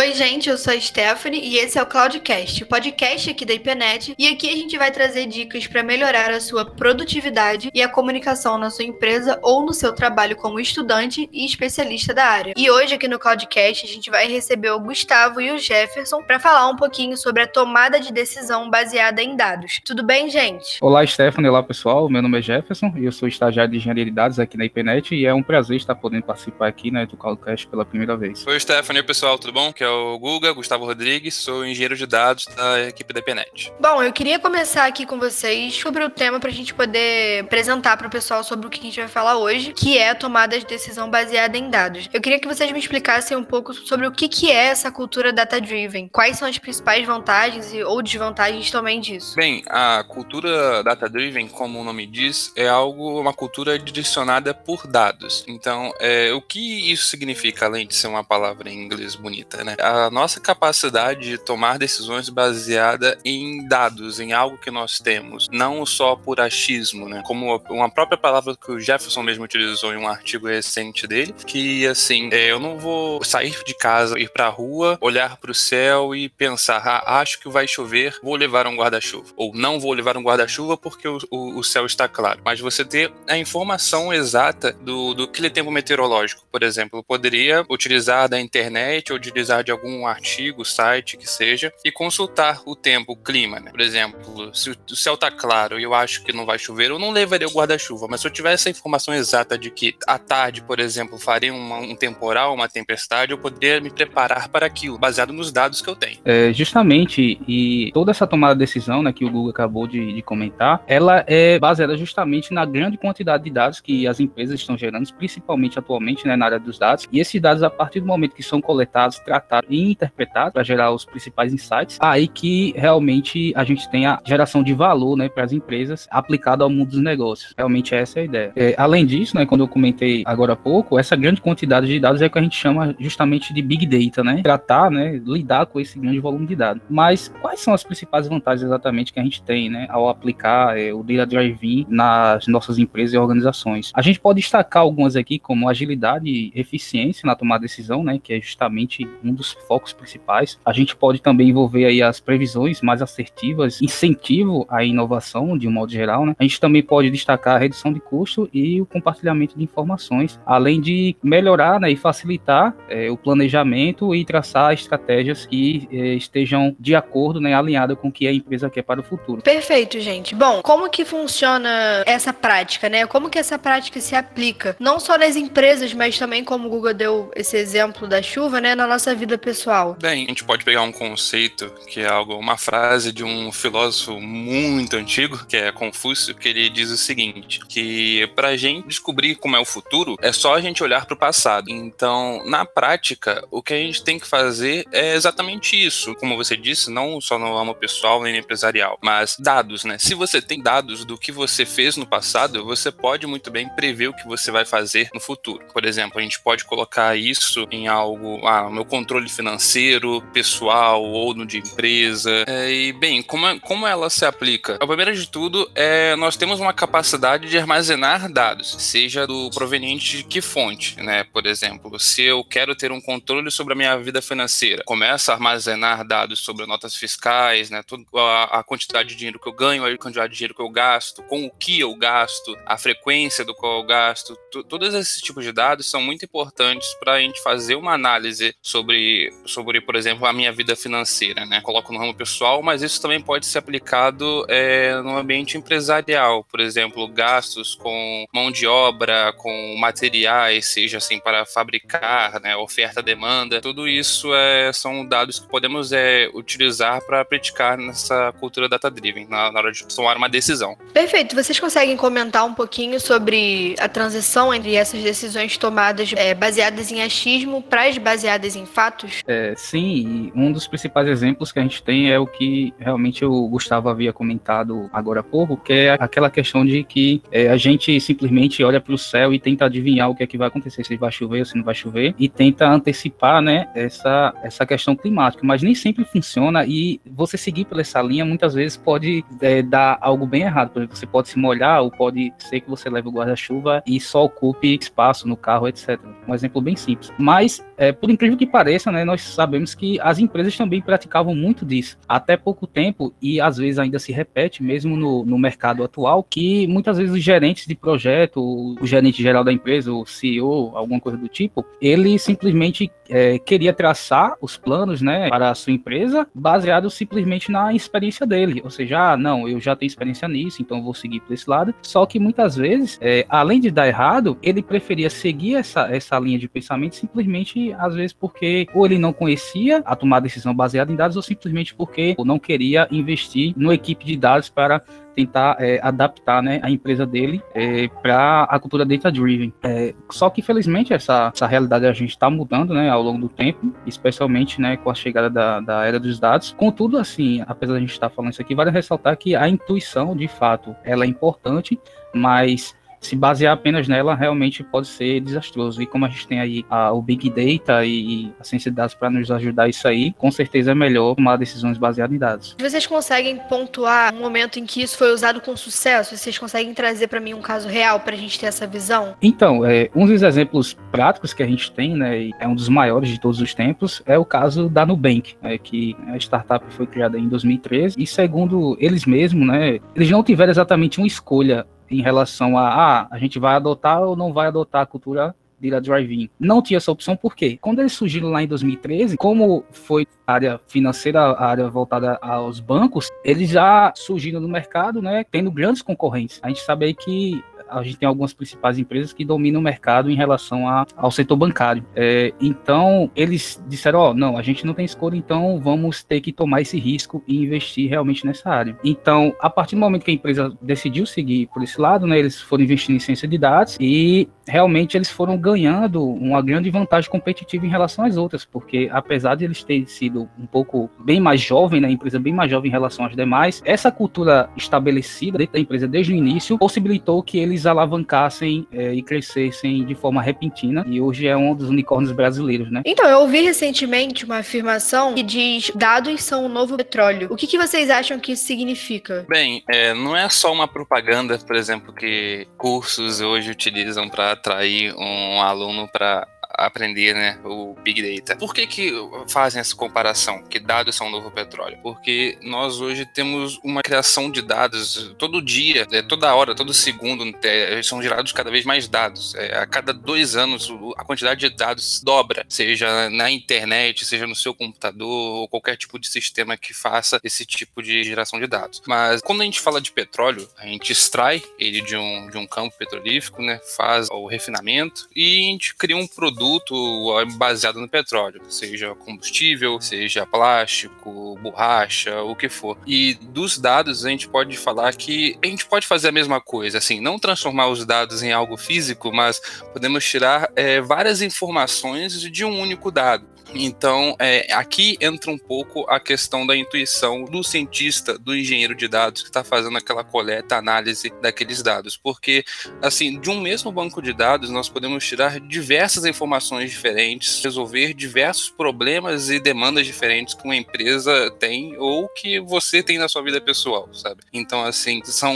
Oi, 0.05 0.13
gente, 0.13 0.51
eu 0.51 0.55
sou 0.55 0.71
a 0.71 0.79
Stephanie 0.79 1.41
e 1.43 1.57
esse 1.57 1.79
é 1.79 1.81
o 1.81 1.85
Cloudcast, 1.87 2.61
o 2.61 2.67
podcast 2.67 3.27
aqui 3.27 3.43
da 3.43 3.55
IPNET. 3.55 4.13
E 4.19 4.27
aqui 4.27 4.47
a 4.47 4.55
gente 4.55 4.77
vai 4.77 4.91
trazer 4.91 5.25
dicas 5.25 5.65
para 5.65 5.81
melhorar 5.81 6.29
a 6.29 6.39
sua 6.39 6.63
produtividade 6.63 7.71
e 7.73 7.81
a 7.81 7.89
comunicação 7.89 8.55
na 8.59 8.69
sua 8.69 8.85
empresa 8.85 9.39
ou 9.41 9.65
no 9.65 9.73
seu 9.73 9.93
trabalho 9.93 10.35
como 10.35 10.59
estudante 10.59 11.27
e 11.33 11.43
especialista 11.43 12.13
da 12.13 12.23
área. 12.23 12.53
E 12.55 12.69
hoje 12.69 12.93
aqui 12.93 13.07
no 13.07 13.17
Cloudcast 13.17 13.83
a 13.83 13.89
gente 13.89 14.11
vai 14.11 14.27
receber 14.27 14.69
o 14.69 14.79
Gustavo 14.79 15.41
e 15.41 15.51
o 15.51 15.57
Jefferson 15.57 16.21
para 16.21 16.39
falar 16.39 16.69
um 16.69 16.75
pouquinho 16.75 17.17
sobre 17.17 17.41
a 17.41 17.47
tomada 17.47 17.99
de 17.99 18.13
decisão 18.13 18.69
baseada 18.69 19.23
em 19.23 19.35
dados. 19.35 19.81
Tudo 19.83 20.03
bem, 20.03 20.29
gente? 20.29 20.77
Olá, 20.81 21.03
Stephanie. 21.03 21.49
Olá, 21.49 21.63
pessoal. 21.63 22.07
Meu 22.09 22.21
nome 22.21 22.37
é 22.37 22.41
Jefferson 22.43 22.93
e 22.95 23.05
eu 23.05 23.11
sou 23.11 23.27
estagiário 23.27 23.71
de 23.71 23.77
engenharia 23.77 24.05
de 24.05 24.11
dados 24.11 24.37
aqui 24.37 24.55
na 24.55 24.65
IPNET 24.65 25.15
e 25.15 25.25
é 25.25 25.33
um 25.33 25.41
prazer 25.41 25.77
estar 25.77 25.95
podendo 25.95 26.25
participar 26.25 26.67
aqui 26.67 26.91
né, 26.91 27.07
do 27.07 27.17
Cloudcast 27.17 27.65
pela 27.65 27.83
primeira 27.83 28.15
vez. 28.15 28.45
Oi, 28.45 28.59
Stephanie, 28.59 29.01
pessoal, 29.01 29.39
tudo 29.39 29.51
bom? 29.51 29.73
é 29.79 29.94
o 29.95 30.19
Guga, 30.19 30.51
Gustavo 30.53 30.85
Rodrigues, 30.85 31.35
sou 31.35 31.65
engenheiro 31.65 31.95
de 31.95 32.05
dados 32.05 32.45
da 32.47 32.87
equipe 32.87 33.13
da 33.13 33.21
PNET. 33.21 33.71
Bom, 33.79 34.03
eu 34.03 34.11
queria 34.11 34.39
começar 34.39 34.85
aqui 34.85 35.05
com 35.05 35.19
vocês 35.19 35.75
sobre 35.75 36.03
o 36.03 36.09
tema 36.09 36.39
para 36.39 36.49
a 36.49 36.53
gente 36.53 36.73
poder 36.73 37.43
apresentar 37.43 37.97
para 37.97 38.07
o 38.07 38.09
pessoal 38.09 38.43
sobre 38.43 38.67
o 38.67 38.69
que 38.69 38.79
a 38.79 38.83
gente 38.83 38.99
vai 38.99 39.07
falar 39.07 39.37
hoje, 39.37 39.73
que 39.73 39.97
é 39.97 40.09
a 40.09 40.15
tomada 40.15 40.59
de 40.59 40.65
decisão 40.65 41.09
baseada 41.09 41.57
em 41.57 41.69
dados. 41.69 42.09
Eu 42.13 42.21
queria 42.21 42.39
que 42.39 42.47
vocês 42.47 42.71
me 42.71 42.79
explicassem 42.79 43.35
um 43.35 43.43
pouco 43.43 43.73
sobre 43.73 44.07
o 44.07 44.11
que, 44.11 44.27
que 44.27 44.51
é 44.51 44.67
essa 44.67 44.91
cultura 44.91 45.31
data-driven, 45.31 46.07
quais 46.09 46.37
são 46.37 46.47
as 46.47 46.57
principais 46.57 47.05
vantagens 47.05 47.73
e, 47.73 47.83
ou 47.83 48.01
desvantagens 48.01 48.69
também 48.71 48.99
disso. 48.99 49.35
Bem, 49.35 49.63
a 49.67 50.03
cultura 50.07 50.83
data-driven, 50.83 51.47
como 51.47 51.79
o 51.79 51.83
nome 51.83 52.05
diz, 52.05 52.51
é 52.55 52.67
algo, 52.67 53.19
uma 53.19 53.33
cultura 53.33 53.77
direcionada 53.77 54.53
por 54.53 54.87
dados. 54.87 55.43
Então, 55.47 55.91
é, 55.99 56.33
o 56.33 56.41
que 56.41 56.91
isso 56.91 57.07
significa, 57.07 57.65
além 57.65 57.87
de 57.87 57.95
ser 57.95 58.07
uma 58.07 58.23
palavra 58.23 58.69
em 58.69 58.83
inglês 58.83 59.15
bonita, 59.15 59.63
né? 59.63 59.75
A 59.85 60.09
nossa 60.09 60.39
capacidade 60.39 61.29
de 61.29 61.37
tomar 61.37 61.77
decisões 61.77 62.29
baseada 62.29 63.17
em 63.23 63.67
dados, 63.67 64.19
em 64.19 64.33
algo 64.33 64.57
que 64.57 64.71
nós 64.71 64.99
temos, 64.99 65.47
não 65.51 65.85
só 65.85 66.15
por 66.15 66.39
achismo, 66.39 67.07
né? 67.07 67.21
Como 67.25 67.61
uma 67.69 67.89
própria 67.89 68.17
palavra 68.17 68.55
que 68.55 68.71
o 68.71 68.79
Jefferson 68.79 69.21
mesmo 69.21 69.43
utilizou 69.43 69.93
em 69.93 69.97
um 69.97 70.07
artigo 70.07 70.47
recente 70.47 71.05
dele, 71.05 71.35
que 71.45 71.85
assim, 71.87 72.29
é, 72.31 72.51
eu 72.51 72.59
não 72.59 72.77
vou 72.77 73.23
sair 73.23 73.55
de 73.65 73.75
casa, 73.75 74.19
ir 74.19 74.29
para 74.29 74.47
a 74.47 74.49
rua, 74.49 74.97
olhar 75.01 75.37
para 75.37 75.51
o 75.51 75.55
céu 75.55 76.15
e 76.15 76.29
pensar, 76.29 76.81
ah, 76.85 77.19
acho 77.19 77.39
que 77.39 77.49
vai 77.49 77.67
chover, 77.67 78.17
vou 78.23 78.35
levar 78.35 78.67
um 78.67 78.75
guarda-chuva, 78.75 79.33
ou 79.35 79.53
não 79.53 79.79
vou 79.79 79.93
levar 79.93 80.17
um 80.17 80.23
guarda-chuva 80.23 80.77
porque 80.77 81.07
o, 81.07 81.19
o, 81.29 81.59
o, 81.59 81.63
céu 81.63 81.85
está 81.85 82.07
claro. 82.07 82.41
Mas 82.43 82.59
você 82.59 82.83
ter 82.83 83.11
a 83.27 83.37
informação 83.37 84.13
exata 84.13 84.71
do, 84.71 85.13
do 85.13 85.23
aquele 85.23 85.49
tempo 85.49 85.69
meteorológico, 85.69 86.43
por 86.51 86.63
exemplo, 86.63 87.03
poderia 87.03 87.65
utilizar 87.69 88.27
da 88.27 88.39
internet 88.39 89.11
ou 89.11 89.17
utilizar 89.17 89.63
de 89.63 89.71
algum 89.75 90.07
artigo, 90.07 90.65
site 90.65 91.17
que 91.17 91.29
seja, 91.29 91.71
e 91.83 91.91
consultar 91.91 92.61
o 92.65 92.75
tempo, 92.75 93.13
o 93.13 93.15
clima, 93.15 93.59
né? 93.59 93.71
Por 93.71 93.81
exemplo, 93.81 94.53
se 94.53 94.71
o 94.71 94.95
céu 94.95 95.17
tá 95.17 95.29
claro 95.31 95.79
e 95.79 95.83
eu 95.83 95.93
acho 95.93 96.23
que 96.23 96.33
não 96.33 96.45
vai 96.45 96.57
chover, 96.57 96.89
eu 96.89 96.99
não 96.99 97.11
levaria 97.11 97.47
o 97.47 97.51
guarda-chuva, 97.51 98.07
mas 98.09 98.21
se 98.21 98.27
eu 98.27 98.31
tivesse 98.31 98.67
a 98.67 98.71
informação 98.71 99.13
exata 99.13 99.57
de 99.57 99.69
que 99.69 99.95
à 100.07 100.17
tarde, 100.17 100.61
por 100.61 100.79
exemplo, 100.79 101.17
faria 101.17 101.53
uma, 101.53 101.77
um 101.77 101.95
temporal, 101.95 102.53
uma 102.53 102.67
tempestade, 102.67 103.31
eu 103.31 103.37
poderia 103.37 103.79
me 103.79 103.89
preparar 103.89 104.49
para 104.49 104.65
aquilo, 104.65 104.97
baseado 104.97 105.33
nos 105.33 105.51
dados 105.51 105.81
que 105.81 105.89
eu 105.89 105.95
tenho. 105.95 106.19
É, 106.25 106.51
justamente, 106.53 107.39
e 107.47 107.91
toda 107.93 108.11
essa 108.11 108.25
tomada 108.27 108.53
de 108.53 108.59
decisão, 108.59 109.03
né, 109.03 109.11
que 109.13 109.25
o 109.25 109.29
Google 109.29 109.51
acabou 109.51 109.87
de, 109.87 110.13
de 110.13 110.21
comentar, 110.21 110.83
ela 110.87 111.23
é 111.27 111.59
baseada 111.59 111.97
justamente 111.97 112.53
na 112.53 112.65
grande 112.65 112.97
quantidade 112.97 113.43
de 113.43 113.49
dados 113.49 113.79
que 113.79 114.07
as 114.07 114.19
empresas 114.19 114.59
estão 114.59 114.77
gerando, 114.77 115.11
principalmente 115.13 115.77
atualmente, 115.79 116.27
né, 116.27 116.35
na 116.35 116.45
área 116.45 116.59
dos 116.59 116.79
dados, 116.79 117.07
e 117.11 117.19
esses 117.19 117.41
dados, 117.41 117.63
a 117.63 117.69
partir 117.69 117.99
do 117.99 118.05
momento 118.05 118.35
que 118.35 118.43
são 118.43 118.61
coletados, 118.61 119.19
tratados 119.19 119.64
e 119.69 119.91
interpretado 119.91 120.53
para 120.53 120.63
gerar 120.63 120.91
os 120.91 121.05
principais 121.05 121.53
insights, 121.53 121.97
aí 122.01 122.27
que 122.27 122.73
realmente 122.75 123.53
a 123.55 123.63
gente 123.63 123.89
tem 123.89 124.05
a 124.05 124.19
geração 124.25 124.63
de 124.63 124.73
valor 124.73 125.17
né, 125.17 125.29
para 125.29 125.43
as 125.43 125.51
empresas 125.51 126.07
aplicado 126.11 126.63
ao 126.63 126.69
mundo 126.69 126.89
dos 126.89 127.01
negócios. 127.01 127.53
Realmente 127.57 127.93
essa 127.93 128.19
é 128.19 128.21
a 128.21 128.25
ideia. 128.25 128.53
É, 128.55 128.75
além 128.77 129.05
disso, 129.05 129.35
né, 129.35 129.45
quando 129.45 129.61
eu 129.61 129.67
comentei 129.67 130.23
agora 130.25 130.53
há 130.53 130.55
pouco, 130.55 130.99
essa 130.99 131.15
grande 131.15 131.41
quantidade 131.41 131.87
de 131.87 131.99
dados 131.99 132.21
é 132.21 132.25
o 132.25 132.29
que 132.29 132.39
a 132.39 132.41
gente 132.41 132.55
chama 132.55 132.95
justamente 132.99 133.53
de 133.53 133.61
Big 133.61 133.85
Data, 133.85 134.23
né? 134.23 134.41
Tratar, 134.41 134.89
né, 134.89 135.21
lidar 135.25 135.65
com 135.65 135.79
esse 135.79 135.99
grande 135.99 136.19
volume 136.19 136.47
de 136.47 136.55
dados. 136.55 136.81
Mas 136.89 137.31
quais 137.41 137.59
são 137.59 137.73
as 137.73 137.83
principais 137.83 138.27
vantagens 138.27 138.63
exatamente 138.63 139.13
que 139.13 139.19
a 139.19 139.23
gente 139.23 139.41
tem 139.41 139.69
né, 139.69 139.87
ao 139.89 140.09
aplicar 140.09 140.77
é, 140.77 140.93
o 140.93 141.03
Data 141.03 141.25
Drive 141.25 141.85
nas 141.89 142.47
nossas 142.47 142.77
empresas 142.77 143.13
e 143.13 143.17
organizações? 143.17 143.91
A 143.93 144.01
gente 144.01 144.19
pode 144.19 144.39
destacar 144.39 144.83
algumas 144.83 145.15
aqui 145.15 145.39
como 145.39 145.69
agilidade 145.69 146.29
e 146.29 146.51
eficiência 146.55 147.25
na 147.25 147.35
tomada 147.35 147.61
de 147.61 147.67
decisão, 147.67 148.03
né, 148.03 148.19
que 148.21 148.33
é 148.33 148.39
justamente 148.39 149.07
um 149.23 149.33
dos 149.33 149.54
focos 149.67 149.93
principais. 149.93 150.59
A 150.65 150.73
gente 150.73 150.95
pode 150.95 151.21
também 151.21 151.49
envolver 151.49 151.85
aí 151.85 152.01
as 152.01 152.19
previsões 152.19 152.81
mais 152.81 153.01
assertivas, 153.01 153.81
incentivo 153.81 154.65
à 154.69 154.83
inovação 154.83 155.57
de 155.57 155.67
um 155.67 155.71
modo 155.71 155.91
geral, 155.91 156.25
né? 156.25 156.35
A 156.39 156.43
gente 156.43 156.59
também 156.59 156.81
pode 156.81 157.09
destacar 157.09 157.55
a 157.55 157.59
redução 157.59 157.91
de 157.91 157.99
custo 157.99 158.49
e 158.53 158.81
o 158.81 158.85
compartilhamento 158.85 159.57
de 159.57 159.63
informações, 159.63 160.39
além 160.45 160.79
de 160.79 161.15
melhorar 161.23 161.79
né, 161.79 161.91
e 161.91 161.95
facilitar 161.95 162.75
é, 162.89 163.09
o 163.09 163.17
planejamento 163.17 164.13
e 164.15 164.25
traçar 164.25 164.73
estratégias 164.73 165.45
que 165.45 165.87
é, 165.91 166.13
estejam 166.13 166.75
de 166.79 166.95
acordo, 166.95 167.39
né, 167.39 167.53
alinhadas 167.53 167.97
com 167.97 168.09
o 168.09 168.11
que 168.11 168.27
a 168.27 168.33
empresa 168.33 168.69
quer 168.69 168.83
para 168.83 168.99
o 168.99 169.03
futuro. 169.03 169.41
Perfeito, 169.41 169.99
gente. 169.99 170.35
Bom, 170.35 170.61
como 170.61 170.89
que 170.89 171.05
funciona 171.05 172.03
essa 172.05 172.33
prática, 172.33 172.89
né? 172.89 173.05
Como 173.05 173.29
que 173.29 173.39
essa 173.39 173.57
prática 173.57 173.99
se 173.99 174.15
aplica, 174.15 174.75
não 174.79 174.99
só 174.99 175.17
nas 175.17 175.35
empresas, 175.35 175.93
mas 175.93 176.17
também 176.17 176.43
como 176.43 176.67
o 176.67 176.69
Google 176.69 176.93
deu 176.93 177.31
esse 177.35 177.57
exemplo 177.57 178.07
da 178.07 178.21
chuva, 178.21 178.61
né, 178.61 178.75
na 178.75 178.87
nossa 178.87 179.13
vida 179.15 179.37
pessoal? 179.45 179.95
Bem, 180.01 180.25
a 180.25 180.27
gente 180.27 180.43
pode 180.43 180.65
pegar 180.65 180.81
um 180.81 180.91
conceito 180.91 181.69
que 181.87 182.01
é 182.01 182.07
algo, 182.07 182.35
uma 182.35 182.57
frase 182.57 183.11
de 183.11 183.23
um 183.23 183.51
filósofo 183.51 184.19
muito 184.19 184.95
antigo, 184.97 185.45
que 185.45 185.55
é 185.55 185.71
Confúcio, 185.71 186.33
que 186.33 186.49
ele 186.49 186.67
diz 186.67 186.89
o 186.89 186.97
seguinte: 186.97 187.59
que 187.69 188.27
para 188.35 188.49
a 188.49 188.57
gente 188.57 188.87
descobrir 188.87 189.35
como 189.35 189.55
é 189.55 189.59
o 189.59 189.65
futuro, 189.65 190.15
é 190.19 190.33
só 190.33 190.55
a 190.55 190.61
gente 190.61 190.83
olhar 190.83 191.05
para 191.05 191.13
o 191.13 191.17
passado. 191.17 191.69
Então, 191.69 192.41
na 192.45 192.65
prática, 192.65 193.45
o 193.51 193.61
que 193.61 193.75
a 193.75 193.77
gente 193.77 194.03
tem 194.03 194.17
que 194.17 194.27
fazer 194.27 194.85
é 194.91 195.13
exatamente 195.13 195.75
isso. 195.75 196.15
Como 196.15 196.35
você 196.35 196.57
disse, 196.57 196.89
não 196.89 197.21
só 197.21 197.37
no 197.37 197.55
âmbito 197.55 197.79
pessoal 197.79 198.23
nem 198.23 198.37
empresarial, 198.37 198.97
mas 199.03 199.37
dados, 199.39 199.85
né? 199.85 199.97
Se 199.99 200.15
você 200.15 200.41
tem 200.41 200.59
dados 200.59 201.05
do 201.05 201.19
que 201.19 201.31
você 201.31 201.65
fez 201.67 201.95
no 201.95 202.07
passado, 202.07 202.65
você 202.65 202.91
pode 202.91 203.27
muito 203.27 203.51
bem 203.51 203.69
prever 203.69 204.07
o 204.07 204.13
que 204.13 204.27
você 204.27 204.49
vai 204.49 204.65
fazer 204.65 205.09
no 205.13 205.19
futuro. 205.19 205.63
Por 205.71 205.85
exemplo, 205.85 206.19
a 206.19 206.23
gente 206.23 206.41
pode 206.41 206.65
colocar 206.65 207.15
isso 207.15 207.67
em 207.69 207.87
algo, 207.87 208.45
ah, 208.47 208.69
meu 208.71 208.85
controle 208.85 209.24
financeiro, 209.29 210.21
pessoal 210.33 211.03
ou 211.03 211.33
no 211.33 211.45
de 211.45 211.57
empresa. 211.57 212.43
É, 212.47 212.71
e, 212.71 212.93
bem, 212.93 213.21
como, 213.21 213.47
é, 213.47 213.59
como 213.59 213.87
ela 213.87 214.09
se 214.09 214.25
aplica? 214.25 214.77
A 214.79 214.87
primeira 214.87 215.13
de 215.13 215.27
tudo 215.27 215.69
é 215.75 216.15
nós 216.15 216.35
temos 216.35 216.59
uma 216.59 216.73
capacidade 216.73 217.49
de 217.49 217.57
armazenar 217.57 218.31
dados, 218.31 218.75
seja 218.79 219.27
do 219.27 219.49
proveniente 219.51 220.17
de 220.17 220.23
que 220.23 220.41
fonte, 220.41 221.01
né? 221.01 221.23
Por 221.23 221.45
exemplo, 221.45 221.99
se 221.99 222.23
eu 222.23 222.43
quero 222.43 222.75
ter 222.75 222.91
um 222.91 223.01
controle 223.01 223.49
sobre 223.51 223.73
a 223.73 223.75
minha 223.75 223.97
vida 223.97 224.21
financeira, 224.21 224.83
começo 224.85 225.31
a 225.31 225.35
armazenar 225.35 226.05
dados 226.05 226.39
sobre 226.39 226.65
notas 226.65 226.95
fiscais, 226.95 227.69
né? 227.69 227.83
Tudo, 227.85 228.05
a, 228.17 228.59
a 228.59 228.63
quantidade 228.63 229.09
de 229.09 229.15
dinheiro 229.15 229.39
que 229.39 229.47
eu 229.47 229.53
ganho, 229.53 229.85
a 229.85 229.97
quantidade 229.97 230.31
de 230.31 230.37
dinheiro 230.37 230.55
que 230.55 230.61
eu 230.61 230.69
gasto, 230.69 231.23
com 231.23 231.45
o 231.45 231.51
que 231.51 231.79
eu 231.79 231.95
gasto, 231.95 232.55
a 232.65 232.77
frequência 232.77 233.45
do 233.45 233.53
qual 233.53 233.79
eu 233.79 233.85
gasto, 233.85 234.37
todos 234.67 234.93
esses 234.93 235.21
tipos 235.21 235.43
de 235.43 235.51
dados 235.51 235.89
são 235.89 236.01
muito 236.01 236.25
importantes 236.25 236.93
para 236.99 237.13
a 237.13 237.19
gente 237.19 237.41
fazer 237.41 237.75
uma 237.75 237.93
análise 237.93 238.55
sobre 238.61 239.14
sobre, 239.45 239.81
por 239.81 239.95
exemplo, 239.95 240.25
a 240.25 240.33
minha 240.33 240.51
vida 240.51 240.75
financeira, 240.75 241.45
né? 241.45 241.61
Coloco 241.61 241.93
no 241.93 241.99
ramo 241.99 242.13
pessoal, 242.13 242.61
mas 242.61 242.81
isso 242.81 243.01
também 243.01 243.19
pode 243.19 243.45
ser 243.45 243.59
aplicado 243.59 244.45
é, 244.49 244.95
no 245.01 245.17
ambiente 245.17 245.57
empresarial, 245.57 246.43
por 246.43 246.59
exemplo, 246.59 247.07
gastos 247.07 247.75
com 247.75 248.25
mão 248.33 248.51
de 248.51 248.67
obra, 248.67 249.33
com 249.37 249.75
materiais, 249.77 250.67
seja 250.67 250.97
assim 250.97 251.19
para 251.19 251.45
fabricar, 251.45 252.39
né? 252.41 252.55
Oferta, 252.55 253.01
demanda, 253.01 253.61
tudo 253.61 253.87
isso 253.87 254.33
é, 254.33 254.71
são 254.73 255.05
dados 255.05 255.39
que 255.39 255.47
podemos 255.47 255.91
é, 255.91 256.29
utilizar 256.33 257.01
para 257.05 257.23
praticar 257.23 257.77
nessa 257.77 258.33
cultura 258.39 258.67
data-driven 258.67 259.27
na, 259.27 259.51
na 259.51 259.59
hora 259.59 259.71
de 259.71 259.85
tomar 259.87 260.17
uma 260.17 260.29
decisão. 260.29 260.77
Perfeito. 260.93 261.35
Vocês 261.35 261.59
conseguem 261.59 261.95
comentar 261.97 262.45
um 262.45 262.53
pouquinho 262.53 262.99
sobre 262.99 263.75
a 263.79 263.87
transição 263.87 264.53
entre 264.53 264.75
essas 264.75 265.01
decisões 265.01 265.57
tomadas 265.57 266.11
é, 266.15 266.33
baseadas 266.33 266.91
em 266.91 267.01
achismo 267.01 267.61
para 267.61 267.87
as 267.87 267.97
baseadas 267.97 268.55
em 268.55 268.65
fatos? 268.65 269.04
É, 269.27 269.53
sim, 269.55 270.31
um 270.35 270.51
dos 270.51 270.67
principais 270.67 271.07
exemplos 271.07 271.51
que 271.51 271.59
a 271.59 271.61
gente 271.61 271.81
tem 271.83 272.11
é 272.11 272.19
o 272.19 272.27
que 272.27 272.73
realmente 272.79 273.25
o 273.25 273.47
Gustavo 273.47 273.89
havia 273.89 274.13
comentado 274.13 274.89
agora 274.91 275.19
há 275.19 275.23
pouco, 275.23 275.57
que 275.57 275.73
é 275.73 275.97
aquela 275.99 276.29
questão 276.29 276.65
de 276.65 276.83
que 276.83 277.21
é, 277.31 277.49
a 277.49 277.57
gente 277.57 277.99
simplesmente 277.99 278.63
olha 278.63 278.81
para 278.81 278.93
o 278.93 278.97
céu 278.97 279.33
e 279.33 279.39
tenta 279.39 279.65
adivinhar 279.65 280.09
o 280.09 280.15
que 280.15 280.23
é 280.23 280.27
que 280.27 280.37
vai 280.37 280.47
acontecer, 280.47 280.83
se 280.83 280.95
vai 280.97 281.11
chover 281.11 281.39
ou 281.39 281.45
se 281.45 281.57
não 281.57 281.63
vai 281.63 281.75
chover, 281.75 282.15
e 282.17 282.27
tenta 282.29 282.67
antecipar 282.67 283.41
né, 283.41 283.67
essa, 283.75 284.33
essa 284.43 284.65
questão 284.65 284.95
climática, 284.95 285.45
mas 285.45 285.61
nem 285.61 285.75
sempre 285.75 286.05
funciona 286.05 286.65
e 286.65 286.99
você 287.05 287.37
seguir 287.37 287.65
por 287.65 287.79
essa 287.79 288.01
linha 288.01 288.25
muitas 288.25 288.53
vezes 288.53 288.77
pode 288.77 289.23
é, 289.41 289.61
dar 289.61 289.97
algo 290.01 290.25
bem 290.25 290.43
errado, 290.43 290.71
por 290.71 290.79
exemplo, 290.79 290.97
você 290.97 291.05
pode 291.05 291.29
se 291.29 291.37
molhar 291.37 291.81
ou 291.81 291.91
pode 291.91 292.33
ser 292.37 292.61
que 292.61 292.69
você 292.69 292.89
leve 292.89 293.07
o 293.07 293.11
guarda-chuva 293.11 293.83
e 293.85 293.99
só 293.99 294.23
ocupe 294.23 294.77
espaço 294.81 295.27
no 295.27 295.35
carro, 295.35 295.67
etc. 295.67 295.99
Um 296.27 296.33
exemplo 296.33 296.61
bem 296.61 296.75
simples. 296.75 297.11
Mas, 297.17 297.65
é, 297.77 297.91
por 297.91 298.09
incrível 298.09 298.37
que 298.37 298.45
pareça, 298.45 298.91
né, 298.95 299.05
nós 299.05 299.21
sabemos 299.21 299.75
que 299.75 299.99
as 300.01 300.19
empresas 300.19 300.55
também 300.57 300.81
praticavam 300.81 301.35
muito 301.35 301.65
disso. 301.65 301.97
Até 302.07 302.37
pouco 302.37 302.65
tempo, 302.65 303.13
e 303.21 303.39
às 303.39 303.57
vezes 303.57 303.79
ainda 303.79 303.99
se 303.99 304.11
repete, 304.11 304.63
mesmo 304.63 304.95
no, 304.95 305.25
no 305.25 305.37
mercado 305.37 305.83
atual, 305.83 306.23
que 306.23 306.67
muitas 306.67 306.97
vezes 306.97 307.13
os 307.13 307.21
gerentes 307.21 307.67
de 307.67 307.75
projeto, 307.75 308.41
o 308.41 308.85
gerente 308.85 309.21
geral 309.21 309.43
da 309.43 309.53
empresa, 309.53 309.91
o 309.91 310.05
CEO, 310.05 310.71
alguma 310.75 310.99
coisa 310.99 311.17
do 311.17 311.27
tipo, 311.27 311.65
ele 311.81 312.17
simplesmente 312.17 312.91
é, 313.09 313.37
queria 313.37 313.73
traçar 313.73 314.35
os 314.41 314.57
planos 314.57 315.01
né, 315.01 315.29
para 315.29 315.51
a 315.51 315.55
sua 315.55 315.73
empresa 315.73 316.27
baseado 316.33 316.89
simplesmente 316.89 317.51
na 317.51 317.73
experiência 317.73 318.25
dele. 318.25 318.61
Ou 318.63 318.69
seja, 318.69 319.11
ah, 319.11 319.17
não, 319.17 319.47
eu 319.47 319.59
já 319.59 319.75
tenho 319.75 319.87
experiência 319.87 320.27
nisso, 320.27 320.61
então 320.61 320.81
vou 320.81 320.93
seguir 320.93 321.19
por 321.19 321.33
esse 321.33 321.49
lado. 321.49 321.73
Só 321.81 322.05
que 322.05 322.19
muitas 322.19 322.55
vezes, 322.55 322.97
é, 323.01 323.25
além 323.29 323.59
de 323.59 323.69
dar 323.69 323.87
errado, 323.87 324.37
ele 324.41 324.61
preferia 324.61 325.09
seguir 325.09 325.55
essa, 325.55 325.87
essa 325.93 326.17
linha 326.19 326.39
de 326.39 326.47
pensamento 326.47 326.95
simplesmente, 326.95 327.73
às 327.73 327.95
vezes, 327.95 328.13
porque 328.13 328.67
ele 328.85 328.97
não 328.97 329.13
conhecia 329.13 329.81
a 329.85 329.95
tomar 329.95 330.19
decisão 330.19 330.53
baseada 330.53 330.91
em 330.91 330.95
dados, 330.95 331.15
ou 331.15 331.21
simplesmente 331.23 331.73
porque 331.73 332.15
não 332.25 332.39
queria 332.39 332.87
investir 332.91 333.53
numa 333.57 333.73
equipe 333.73 334.05
de 334.05 334.17
dados 334.17 334.49
para 334.49 334.81
tentar 335.15 335.55
é, 335.59 335.79
adaptar 335.81 336.43
né, 336.43 336.59
a 336.61 336.69
empresa 336.69 337.05
dele 337.05 337.41
é, 337.53 337.87
para 337.87 338.43
a 338.43 338.59
cultura 338.59 338.85
data-driven. 338.85 339.53
É, 339.63 339.95
só 340.11 340.29
que, 340.29 340.41
infelizmente, 340.41 340.93
essa, 340.93 341.31
essa 341.33 341.47
realidade 341.47 341.85
a 341.85 341.93
gente 341.93 342.09
está 342.09 342.29
mudando 342.29 342.73
né, 342.73 342.89
ao 342.89 343.01
longo 343.01 343.19
do 343.19 343.29
tempo, 343.29 343.73
especialmente 343.87 344.59
né, 344.59 344.75
com 344.75 344.89
a 344.89 344.93
chegada 344.93 345.29
da, 345.29 345.61
da 345.61 345.85
era 345.85 345.99
dos 345.99 346.19
dados. 346.19 346.53
Contudo, 346.57 346.97
assim, 346.97 347.41
apesar 347.47 347.73
de 347.73 347.77
a 347.77 347.81
gente 347.81 347.93
estar 347.93 348.09
tá 348.09 348.15
falando 348.15 348.33
isso 348.33 348.41
aqui, 348.41 348.53
vale 348.53 348.71
ressaltar 348.71 349.15
que 349.17 349.35
a 349.35 349.47
intuição, 349.47 350.15
de 350.15 350.27
fato, 350.27 350.75
ela 350.83 351.05
é 351.05 351.07
importante, 351.07 351.79
mas 352.13 352.75
se 353.05 353.15
basear 353.15 353.53
apenas 353.53 353.87
nela 353.87 354.15
realmente 354.15 354.63
pode 354.63 354.87
ser 354.87 355.21
desastroso. 355.21 355.81
E 355.81 355.85
como 355.85 356.05
a 356.05 356.09
gente 356.09 356.27
tem 356.27 356.39
aí 356.39 356.65
a, 356.69 356.91
o 356.91 357.01
Big 357.01 357.29
Data 357.29 357.85
e, 357.85 358.25
e 358.25 358.33
a 358.39 358.43
ciência 358.43 358.71
de 358.71 358.77
dados 358.77 358.95
para 358.95 359.09
nos 359.09 359.31
ajudar 359.31 359.69
isso 359.69 359.87
aí, 359.87 360.13
com 360.13 360.31
certeza 360.31 360.71
é 360.71 360.75
melhor 360.75 361.15
tomar 361.15 361.37
decisões 361.37 361.77
baseadas 361.77 362.15
em 362.15 362.19
dados. 362.19 362.55
Vocês 362.59 362.85
conseguem 362.85 363.37
pontuar 363.49 364.13
um 364.13 364.19
momento 364.19 364.59
em 364.59 364.65
que 364.65 364.81
isso 364.81 364.97
foi 364.97 365.13
usado 365.13 365.39
com 365.41 365.55
sucesso? 365.55 366.17
Vocês 366.17 366.37
conseguem 366.37 366.73
trazer 366.73 367.07
para 367.07 367.19
mim 367.19 367.33
um 367.33 367.41
caso 367.41 367.67
real 367.67 367.99
para 367.99 368.15
a 368.15 368.17
gente 368.17 368.39
ter 368.39 368.47
essa 368.47 368.65
visão? 368.65 369.15
Então, 369.21 369.65
é, 369.65 369.89
um 369.95 370.05
dos 370.05 370.21
exemplos 370.21 370.77
práticos 370.91 371.33
que 371.33 371.43
a 371.43 371.47
gente 371.47 371.71
tem, 371.71 371.95
né, 371.95 372.29
é 372.39 372.47
um 372.47 372.55
dos 372.55 372.69
maiores 372.69 373.09
de 373.09 373.19
todos 373.19 373.39
os 373.39 373.53
tempos, 373.53 374.01
é 374.05 374.17
o 374.17 374.25
caso 374.25 374.69
da 374.69 374.85
Nubank, 374.85 375.35
né, 375.41 375.57
que 375.57 375.95
a 376.07 376.17
startup 376.17 376.65
foi 376.69 376.87
criada 376.87 377.17
em 377.17 377.27
2013 377.27 377.95
e 377.97 378.07
segundo 378.07 378.77
eles 378.79 379.05
mesmos, 379.05 379.47
né, 379.47 379.79
eles 379.95 380.09
não 380.09 380.23
tiveram 380.23 380.51
exatamente 380.51 380.97
uma 380.97 381.07
escolha 381.07 381.65
em 381.89 382.01
relação 382.01 382.57
a 382.57 382.67
ah, 382.67 383.07
a 383.11 383.17
gente 383.17 383.39
vai 383.39 383.55
adotar 383.55 384.01
ou 384.01 384.15
não 384.15 384.33
vai 384.33 384.47
adotar 384.47 384.81
a 384.81 384.85
cultura 384.85 385.35
Data 385.59 385.81
Drive-In. 385.81 386.29
Não 386.39 386.61
tinha 386.61 386.77
essa 386.77 386.91
opção 386.91 387.15
porque 387.15 387.57
quando 387.57 387.79
eles 387.79 387.93
surgiram 387.93 388.29
lá 388.29 388.43
em 388.43 388.47
2013, 388.47 389.17
como 389.17 389.63
foi 389.71 390.05
a 390.25 390.33
área 390.33 390.61
financeira, 390.67 391.19
a 391.21 391.45
área 391.45 391.69
voltada 391.69 392.17
aos 392.21 392.59
bancos, 392.59 393.09
eles 393.23 393.49
já 393.49 393.91
surgiram 393.95 394.39
no 394.39 394.47
mercado, 394.47 395.01
né, 395.01 395.25
tendo 395.31 395.51
grandes 395.51 395.81
concorrentes. 395.81 396.39
A 396.43 396.49
gente 396.49 396.61
sabe 396.61 396.85
aí 396.85 396.93
que 396.93 397.43
a 397.69 397.83
gente 397.83 397.97
tem 397.97 398.07
algumas 398.07 398.33
principais 398.33 398.77
empresas 398.77 399.13
que 399.13 399.25
dominam 399.25 399.59
o 399.59 399.63
mercado 399.63 400.09
em 400.09 400.15
relação 400.15 400.67
a, 400.67 400.85
ao 400.95 401.11
setor 401.11 401.35
bancário. 401.35 401.85
É, 401.95 402.33
então, 402.39 403.09
eles 403.15 403.61
disseram: 403.67 403.99
Ó, 403.99 404.11
oh, 404.11 404.13
não, 404.13 404.37
a 404.37 404.41
gente 404.41 404.65
não 404.65 404.73
tem 404.73 404.85
escolha, 404.85 405.15
então 405.15 405.59
vamos 405.59 406.03
ter 406.03 406.21
que 406.21 406.31
tomar 406.31 406.61
esse 406.61 406.79
risco 406.79 407.23
e 407.27 407.43
investir 407.43 407.89
realmente 407.89 408.25
nessa 408.25 408.49
área. 408.49 408.77
Então, 408.83 409.35
a 409.39 409.49
partir 409.49 409.75
do 409.75 409.79
momento 409.79 410.03
que 410.03 410.11
a 410.11 410.13
empresa 410.13 410.55
decidiu 410.61 411.05
seguir 411.05 411.47
por 411.47 411.63
esse 411.63 411.79
lado, 411.79 412.07
né, 412.07 412.17
eles 412.19 412.39
foram 412.41 412.63
investindo 412.63 412.95
em 412.95 412.99
ciência 412.99 413.27
de 413.27 413.37
dados 413.37 413.77
e 413.79 414.27
realmente 414.47 414.97
eles 414.97 415.09
foram 415.09 415.37
ganhando 415.37 416.03
uma 416.03 416.41
grande 416.41 416.69
vantagem 416.69 417.09
competitiva 417.09 417.65
em 417.65 417.69
relação 417.69 418.05
às 418.05 418.17
outras, 418.17 418.45
porque 418.45 418.89
apesar 418.91 419.35
de 419.35 419.45
eles 419.45 419.63
terem 419.63 419.85
sido 419.85 420.29
um 420.39 420.45
pouco 420.45 420.89
bem 420.99 421.19
mais 421.19 421.41
jovem, 421.41 421.81
né, 421.81 421.87
a 421.87 421.91
empresa 421.91 422.19
bem 422.19 422.33
mais 422.33 422.51
jovem 422.51 422.69
em 422.69 422.71
relação 422.71 423.05
às 423.05 423.15
demais, 423.15 423.61
essa 423.65 423.91
cultura 423.91 424.49
estabelecida 424.55 425.37
dentro 425.37 425.53
da 425.53 425.59
empresa 425.59 425.87
desde 425.87 426.13
o 426.13 426.15
início 426.15 426.57
possibilitou 426.57 427.23
que 427.23 427.39
eles 427.39 427.55
eles 427.55 427.65
alavancassem 427.65 428.67
é, 428.71 428.93
e 428.93 429.01
crescessem 429.01 429.85
de 429.85 429.95
forma 429.95 430.21
repentina. 430.21 430.85
E 430.87 430.99
hoje 430.99 431.25
é 431.27 431.35
um 431.35 431.55
dos 431.55 431.69
unicórnios 431.69 432.11
brasileiros, 432.11 432.69
né? 432.69 432.81
Então, 432.85 433.09
eu 433.09 433.19
ouvi 433.21 433.41
recentemente 433.41 434.25
uma 434.25 434.37
afirmação 434.37 435.13
que 435.13 435.23
diz: 435.23 435.71
dados 435.73 436.21
são 436.21 436.45
o 436.45 436.49
novo 436.49 436.75
petróleo. 436.75 437.29
O 437.31 437.35
que, 437.35 437.47
que 437.47 437.57
vocês 437.57 437.89
acham 437.89 438.19
que 438.19 438.33
isso 438.33 438.45
significa? 438.45 439.25
Bem, 439.27 439.63
é, 439.67 439.93
não 439.93 440.15
é 440.15 440.27
só 440.29 440.51
uma 440.51 440.67
propaganda, 440.67 441.37
por 441.39 441.55
exemplo, 441.55 441.93
que 441.93 442.47
cursos 442.57 443.21
hoje 443.21 443.49
utilizam 443.49 444.09
para 444.09 444.34
atrair 444.35 444.93
um 444.97 445.41
aluno 445.41 445.87
para 445.87 446.27
aprender 446.57 447.13
né, 447.13 447.39
o 447.43 447.75
Big 447.83 448.01
Data. 448.01 448.35
Por 448.37 448.53
que, 448.53 448.65
que 448.65 448.91
fazem 449.27 449.59
essa 449.59 449.75
comparação? 449.75 450.43
Que 450.43 450.59
dados 450.59 450.95
são 450.95 451.07
o 451.07 451.11
novo 451.11 451.29
petróleo? 451.31 451.77
Porque 451.81 452.37
nós 452.41 452.79
hoje 452.79 453.05
temos 453.05 453.59
uma 453.63 453.81
criação 453.81 454.31
de 454.31 454.41
dados 454.41 455.13
todo 455.17 455.41
dia, 455.41 455.85
é, 455.91 456.01
toda 456.01 456.33
hora, 456.33 456.55
todo 456.55 456.73
segundo, 456.73 457.25
é, 457.43 457.81
são 457.83 458.01
gerados 458.01 458.31
cada 458.31 458.49
vez 458.49 458.65
mais 458.65 458.87
dados. 458.87 459.35
É, 459.35 459.57
a 459.57 459.65
cada 459.65 459.93
dois 459.93 460.35
anos, 460.35 460.71
a 460.97 461.03
quantidade 461.03 461.41
de 461.41 461.55
dados 461.55 462.01
dobra, 462.01 462.45
seja 462.49 463.09
na 463.09 463.29
internet, 463.29 464.05
seja 464.05 464.25
no 464.25 464.35
seu 464.35 464.53
computador, 464.53 465.07
ou 465.07 465.47
qualquer 465.47 465.77
tipo 465.77 465.99
de 465.99 466.07
sistema 466.07 466.57
que 466.57 466.73
faça 466.73 467.19
esse 467.23 467.45
tipo 467.45 467.81
de 467.81 468.03
geração 468.03 468.39
de 468.39 468.47
dados. 468.47 468.81
Mas 468.87 469.21
quando 469.21 469.41
a 469.41 469.45
gente 469.45 469.59
fala 469.59 469.81
de 469.81 469.91
petróleo, 469.91 470.47
a 470.57 470.65
gente 470.65 470.91
extrai 470.91 471.43
ele 471.59 471.81
de 471.81 471.95
um, 471.95 472.29
de 472.29 472.37
um 472.37 472.47
campo 472.47 472.75
petrolífico, 472.77 473.41
né, 473.41 473.59
faz 473.75 474.09
o 474.09 474.27
refinamento 474.27 475.07
e 475.15 475.39
a 475.39 475.51
gente 475.51 475.75
cria 475.75 475.97
um 475.97 476.07
produto 476.07 476.44
produto 476.45 477.25
baseado 477.37 477.81
no 477.81 477.89
petróleo, 477.89 478.41
seja 478.47 478.93
combustível, 478.93 479.81
seja 479.81 480.25
plástico, 480.25 481.37
borracha, 481.41 482.21
o 482.21 482.35
que 482.35 482.47
for. 482.47 482.77
E 482.85 483.15
dos 483.15 483.57
dados 483.57 484.05
a 484.05 484.09
gente 484.09 484.27
pode 484.27 484.55
falar 484.55 484.95
que 484.95 485.37
a 485.43 485.47
gente 485.47 485.65
pode 485.65 485.87
fazer 485.87 486.09
a 486.09 486.11
mesma 486.11 486.39
coisa, 486.39 486.77
assim, 486.77 487.01
não 487.01 487.17
transformar 487.17 487.67
os 487.67 487.83
dados 487.85 488.21
em 488.21 488.31
algo 488.31 488.57
físico, 488.57 489.11
mas 489.11 489.41
podemos 489.73 490.05
tirar 490.05 490.51
é, 490.55 490.79
várias 490.81 491.21
informações 491.21 492.21
de 492.21 492.45
um 492.45 492.59
único 492.59 492.91
dado. 492.91 493.34
Então, 493.53 494.15
é, 494.19 494.51
aqui 494.53 494.97
entra 494.99 495.31
um 495.31 495.37
pouco 495.37 495.85
a 495.89 495.99
questão 495.99 496.45
da 496.45 496.55
intuição 496.55 497.23
do 497.23 497.43
cientista, 497.43 498.17
do 498.17 498.35
engenheiro 498.35 498.75
de 498.75 498.87
dados 498.87 499.21
que 499.21 499.29
está 499.29 499.43
fazendo 499.43 499.77
aquela 499.77 500.03
coleta, 500.03 500.57
análise 500.57 501.13
daqueles 501.21 501.61
dados, 501.61 501.95
porque 501.97 502.43
assim, 502.81 503.19
de 503.19 503.29
um 503.29 503.39
mesmo 503.39 503.71
banco 503.71 504.01
de 504.01 504.13
dados 504.13 504.49
nós 504.49 504.67
podemos 504.67 505.05
tirar 505.05 505.39
diversas 505.39 506.05
informações 506.05 506.71
diferentes, 506.71 507.43
resolver 507.43 507.93
diversos 507.93 508.49
problemas 508.49 509.29
e 509.29 509.39
demandas 509.39 509.85
diferentes 509.85 510.33
que 510.33 510.43
uma 510.43 510.55
empresa 510.55 511.31
tem 511.39 511.77
ou 511.77 512.09
que 512.09 512.39
você 512.39 512.81
tem 512.81 512.97
na 512.97 513.07
sua 513.07 513.23
vida 513.23 513.39
pessoal, 513.39 513.89
sabe? 513.93 514.21
Então, 514.33 514.63
assim, 514.63 515.01
são 515.05 515.33